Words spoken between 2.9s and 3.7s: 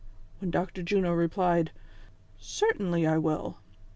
I will."